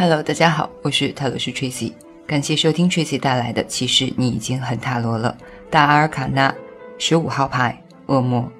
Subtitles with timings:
[0.00, 1.92] Hello，大家好，我是塔罗斯 Tracy，
[2.26, 3.62] 感谢收听 Tracy 带来的。
[3.66, 5.36] 其实你已经很塔罗了。
[5.68, 6.54] 大阿尔卡纳
[6.96, 8.50] 十五号牌，恶魔。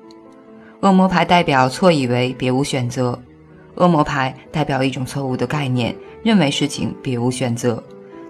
[0.81, 3.19] 恶魔牌代表错以为别无选择。
[3.77, 7.83] 恶魔牌代表一种错误的概念，认为事情别无选择，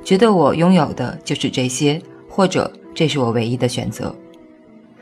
[0.05, 4.15] 觉得我拥有的就是这些，或者这是我唯一的选择。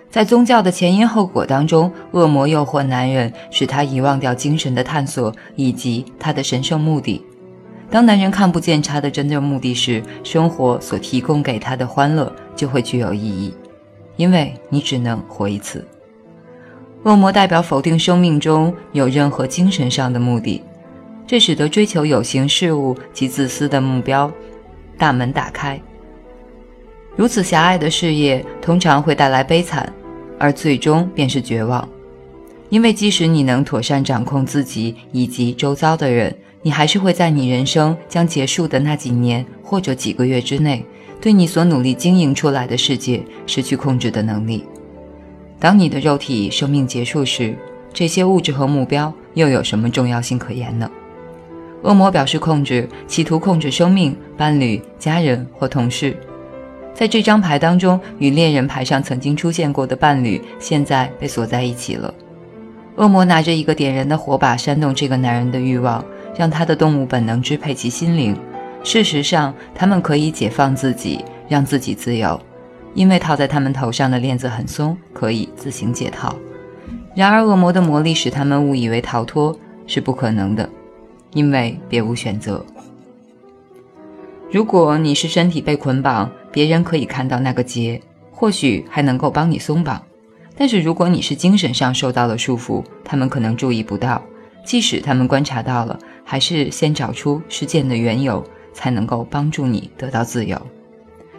[0.08, 7.22] 在宗教的前因后果当中，恶魔诱惑男人，使他遗忘掉精神的探索以及他的神圣目的。
[7.90, 13.54] 当男人看不见他的真正目的时，生活所提供给他的欢乐就会具有意义，
[14.16, 15.86] 因为你只能活一次。
[17.04, 20.62] 恶魔代表否定生命中有任何精神上的目的，
[21.26, 24.30] 这使得追求有形事物及自私的目标
[24.98, 25.80] 大门打开。
[27.16, 29.90] 如此狭隘的事业通常会带来悲惨，
[30.38, 31.88] 而最终便是绝望，
[32.68, 36.36] 因为即使你能妥善掌控自己以及周遭的人。
[36.62, 40.84] 你还是会在你人生将结束的那几年或者几个月之内，
[41.20, 44.64] 对你所努力经营出来的世界失去控制的能力。
[45.60, 47.56] 当你的肉体生命结束时，
[47.92, 50.90] 这些物质和目标又有什么重要性可言呢？
[51.82, 56.16] 恶魔表示控制，企图控制生命、伴侣、家人或同事。
[56.92, 62.12] 在这张牌当中，与恋人牌上曾经出现过的伴侣，现在被锁在一起了。
[62.96, 66.04] 恶魔拿着一个点燃的火把，煽动这个男人的欲望。
[66.36, 68.36] 让他的动物本能支配其心灵。
[68.84, 72.40] 事实上，他们可以解放自己，让自己自由，
[72.94, 76.34] 因为套在他们头上的链子很松，可以自行解套。
[77.14, 80.68] 然而，恶魔的魔力使他们误以为逃脱是不可能的，
[81.32, 82.64] 因为别无选择。
[84.50, 89.98] 如果你是身体被捆绑，别人可以看到那个结，或许还能够帮你松绑；
[90.56, 94.22] 但是如果你是精神上受到了束缚，他们可能注意不到。
[94.64, 95.98] 即使他们观察到了，
[96.30, 98.44] 还是先找出事件的缘由，
[98.74, 100.60] 才能够帮助你得到自由。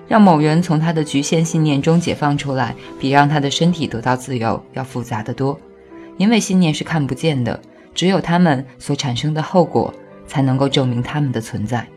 [0.08, 5.60] 让某人从他的局限信念中解放出来，比让他的身体得到自由要复杂得多。
[6.18, 7.62] 因为信念是看不见的，
[7.94, 9.94] 只有他们所产生的后果
[10.26, 11.88] 才能够证明他们的存在。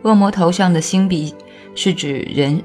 [0.00, 1.34] 恶魔头上的星币
[1.74, 2.62] 是指人，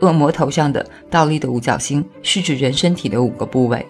[0.00, 3.86] 恶魔头上的倒立的五角星是指人身体的五个部位。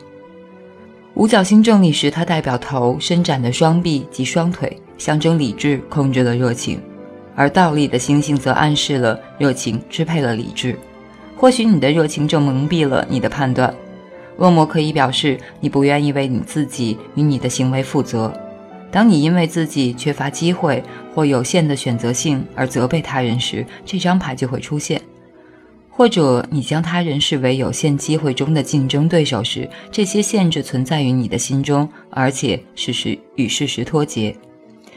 [1.15, 6.79] 五角星正立时，它代表头伸展的双臂及双腿，象征理智控制了热情；
[7.37, 10.79] 而倒立的星星则暗示了热情支配了理智。
[11.37, 13.73] 或许你的热情正蒙蔽了你的判断。
[14.39, 18.33] 恶魔可以表示你不愿意为你自己与你的行为负责。
[18.91, 20.83] 当你因为自己缺乏机会
[21.15, 25.01] 或有限的选择性而责备他人时，这张牌就会出现。
[25.95, 34.35] 或者你将他人视为有限机会中的竞争对手时，这些限制存在于你的心中，而且事实与事实脱节。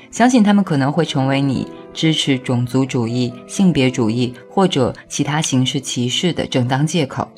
[0.09, 7.29] 相信他们可能会成为你支持种族主义、性别主义或者其他形式歧视的正当借口。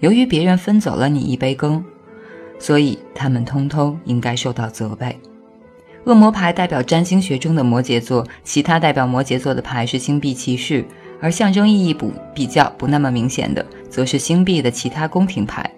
[0.00, 1.82] 由于别人分走了你一杯羹，
[2.58, 5.16] 所以他们通通应该受到责备。
[6.04, 10.84] 恶魔牌代表占星学中的摩羯座，其他代表摩羯座的牌是星币骑士。
[11.20, 15.70] 而象征意义不比较不那么明显的，则是星币的其他宫廷牌。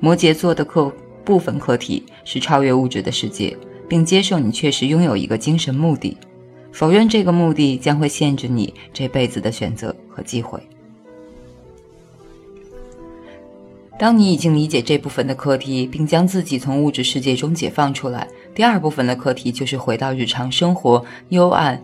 [0.00, 0.90] 摩羯座的课
[1.24, 3.56] 部分课题是超越物质的世界，
[3.88, 6.16] 并接受你确实拥有一个精神目的。
[6.72, 10.60] 否认这个目的将会限制你这辈子的选择和机会。
[13.98, 21.82] 当你已经理解这部分的课题，并将自己从物质世界中解放出来，第二部分的课题就是回到日常生活幽暗。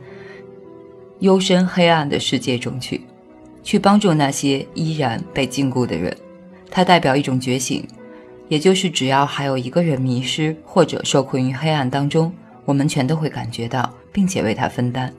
[1.21, 3.01] 幽深黑暗的世界中去，
[3.63, 6.15] 去帮助那些依然被禁锢的人。
[6.71, 7.87] 它代表一种觉醒，
[8.49, 12.33] 也就是只要还有一个人迷失或者受困于黑暗当中，
[12.65, 15.15] 我们全都会感觉到，并且为他分担。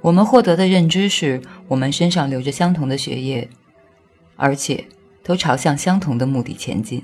[0.00, 3.48] 我们获得的认知是，我们身上流着相同的血液，
[4.36, 4.84] 而且
[5.22, 7.02] 都朝向相同的目的前进。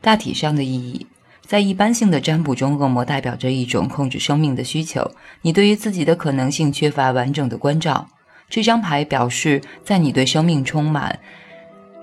[0.00, 1.06] 大体上的意义。
[1.50, 5.10] 在一般性的占卜中，恶魔代表着一种控制生命的需求。
[5.42, 8.06] 你对于自己的可能性缺乏完整的关照。
[8.48, 11.18] 这张牌表示，在你对生命充满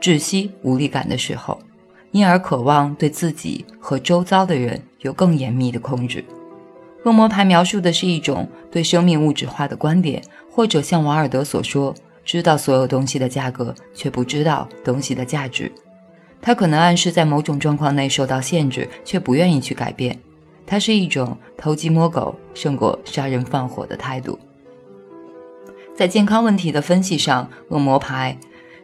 [0.01, 1.57] 窒息无力感的时候，
[2.11, 6.25] 因而渴望对自己和周遭的人有更严密的控制。
[7.05, 10.21] 恶魔牌描述的是一种对生命物质化的观点，
[10.51, 11.95] 或者像瓦尔德所说，
[12.25, 15.71] 知道所有东西的价格，却不知道东西的价值。
[16.41, 20.17] 它可能暗示在某种状况内受到限制，却不愿意去改变。
[20.65, 24.37] 它是一种偷鸡摸狗胜过杀人放火的态度。
[25.95, 28.37] 在健康问题的分析上，恶魔牌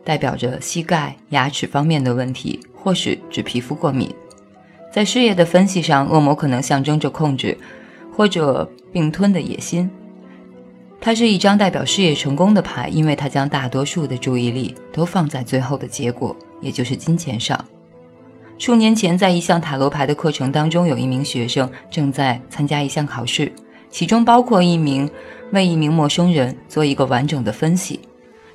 [0.03, 4.13] 代表着膝盖、牙齿方面的问题，或是指皮肤过敏。
[4.91, 7.57] 在事业的分析上，恶魔可能象征着控制，
[8.15, 9.89] 或者并吞的野心。
[11.05, 17.59] 它是一张代表事业成功的牌，因为它将大多数的注意力都放在最后的结果，也就是金钱上。
[18.57, 23.51] 数年前，在一项塔罗牌的课程当中，有一名学生正在参加一项考试，
[23.89, 25.11] 其中包括一名
[25.51, 27.99] 为一名陌生人做一个完整的分析。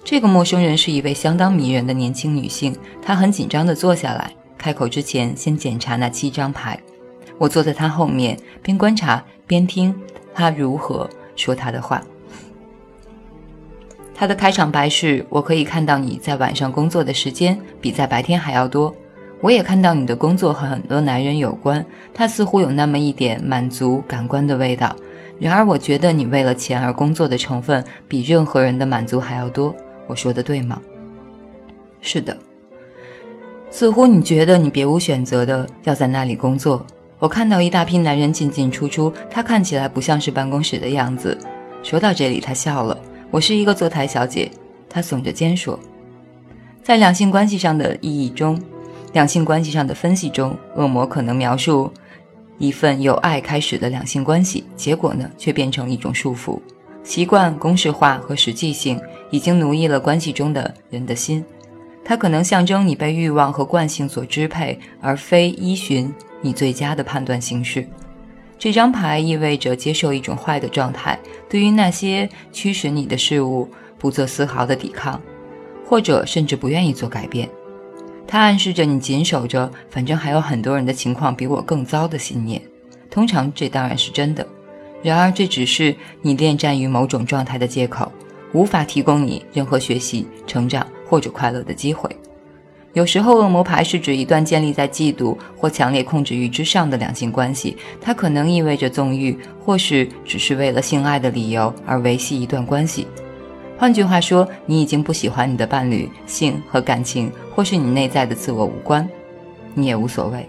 [0.02, 6.80] 这个陌生人是一位相当迷人的年轻女性，她很紧张地坐下来，开口之前先检查那七张牌。
[7.36, 9.94] 我坐在她后面，边观察边听
[10.32, 11.06] 她如何
[11.36, 12.02] 说她的话。
[14.18, 18.92] 他的开场白是：“我可以看到你在晚上工作的时间比在白天还要多。
[19.40, 24.96] 我也看到你的工作和很多男人有关，他似乎有那么一点满足感官的味道。
[25.38, 29.72] 然而，我觉得你为了钱而工作的成分比任何人的满足还要多。
[30.08, 30.82] 我说的对吗
[32.02, 32.36] ？”“是的。
[33.70, 36.84] ”“似乎你觉得你别无选择的要在那里工作。
[37.20, 41.38] 我看到一大批男人进进出出，他看起来不像是办公室的样子。”
[41.84, 42.98] 说到这里，他笑了。
[43.30, 44.50] 我是一个坐台小姐，
[44.88, 45.78] 她耸着肩说
[46.82, 48.58] ：“在两性关系上的意义中，
[49.12, 51.92] 两性关系上的分析中，恶魔可能描述
[52.56, 56.58] 一份由爱开始的两性关系，结果呢，却变成一种束缚。
[57.04, 58.98] 习惯、公式化和实际性
[59.30, 61.44] 已经奴役了关系中的人的心。
[62.02, 66.10] 它可能象征你被欲望和惯性所支配，而非依循
[66.40, 67.86] 你最佳的判断形式。”
[68.58, 71.18] 这张牌意味着接受一种坏的状态，
[71.48, 75.20] 对于那些驱使你的事物不做丝毫的抵抗，
[75.86, 77.48] 或者甚至不愿意做改变。
[78.26, 82.60] 它暗示着你紧守着“反正还有很多人的情况比我更糟”的信念。
[83.10, 84.46] 通常这当然是真的，
[85.02, 88.12] 然而这只是你恋战于某种状态的借口，
[88.52, 92.10] 无法提供你任何学习、成长或者快乐的机会。
[92.98, 103.06] 有时候，恶魔牌是指一段建立在嫉妒或强烈控制欲之上的两性关系，它可能意味着纵欲，或是只是为了性爱的理由而维系一段关系。
[103.78, 109.08] 换句话说，你已经不喜欢你的伴侣，性和感情，或是你内在的自我无关，
[109.74, 110.44] 你也无所谓。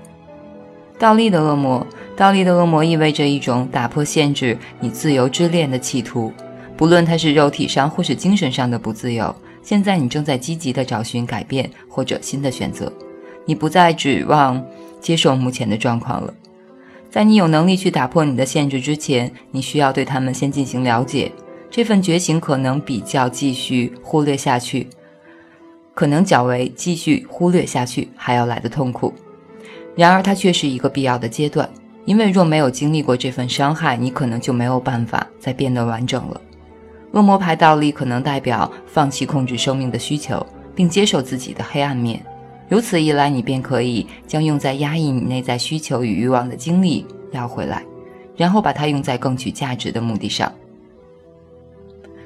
[0.98, 1.86] 倒立的恶魔，
[2.18, 6.34] 倒立的恶魔意味着一种打破限制你自由之恋的企图，
[6.76, 9.36] 不论它是肉体上或是精神上的不自由。
[9.70, 12.92] 现在你正在积极地找寻改变或者新的选择，
[13.46, 14.66] 你不再指望
[15.00, 16.34] 接受目前的状况了。
[17.08, 21.32] 在你有能力去打破你的限制之前，你需要对他们先进行了解。
[21.70, 24.88] 这份觉醒可能比较继续忽略下去，
[25.94, 29.14] 可能较为继续忽略下去还要来的痛苦。
[29.96, 31.70] 然而，它却是一个必要的阶段，
[32.06, 36.42] 因为若没有经历过这份伤害，你可能就没有办法再变得完整了。
[37.12, 40.46] 恶魔牌倒立可能代表放弃控制生命的需求，
[40.76, 42.24] 并接受自己的黑暗面。
[42.68, 47.84] 如此一来，你便可以将用在压抑你内在需求与欲望的精力要回来，
[48.38, 50.54] 然后把它用在更具价值的目的上。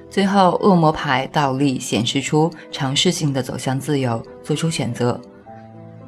[0.09, 5.19] 最后，恶魔牌倒立显示出尝试性的走向自由，做出选择。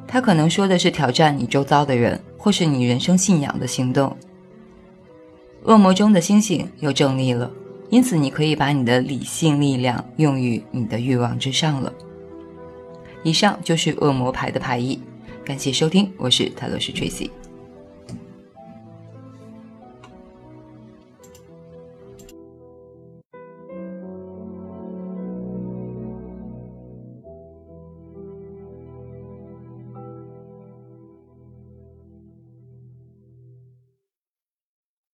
[0.06, 4.14] 它可能说的是挑战你周遭的人，或是你人生信仰的行动。
[5.64, 7.50] 恶魔中的星星又正立了。
[7.88, 11.92] 因此，你可以把你的理性力量用于你的欲望之上了。
[13.22, 15.00] 以上就是恶魔牌的牌意。
[15.44, 17.30] 感谢收听，我是泰罗斯 Tracy。